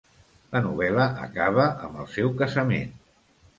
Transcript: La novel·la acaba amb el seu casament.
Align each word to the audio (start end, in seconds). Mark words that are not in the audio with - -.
La 0.55 0.61
novel·la 0.67 1.05
acaba 1.27 1.67
amb 1.89 2.01
el 2.07 2.11
seu 2.17 2.35
casament. 2.43 2.99